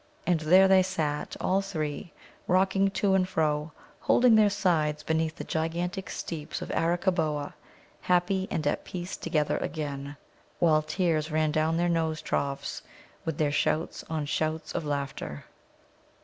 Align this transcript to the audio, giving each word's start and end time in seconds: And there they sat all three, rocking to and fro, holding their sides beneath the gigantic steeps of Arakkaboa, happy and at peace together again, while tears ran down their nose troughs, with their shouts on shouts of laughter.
And 0.25 0.39
there 0.39 0.67
they 0.67 0.81
sat 0.81 1.35
all 1.39 1.61
three, 1.61 2.11
rocking 2.47 2.89
to 2.89 3.13
and 3.13 3.29
fro, 3.29 3.71
holding 3.99 4.33
their 4.33 4.49
sides 4.49 5.03
beneath 5.03 5.35
the 5.35 5.43
gigantic 5.43 6.09
steeps 6.09 6.59
of 6.59 6.69
Arakkaboa, 6.71 7.53
happy 8.01 8.47
and 8.49 8.65
at 8.65 8.83
peace 8.83 9.15
together 9.15 9.57
again, 9.57 10.17
while 10.57 10.81
tears 10.81 11.29
ran 11.29 11.51
down 11.51 11.77
their 11.77 11.87
nose 11.87 12.19
troughs, 12.19 12.81
with 13.25 13.37
their 13.37 13.51
shouts 13.51 14.03
on 14.09 14.25
shouts 14.25 14.73
of 14.73 14.85
laughter. 14.85 15.45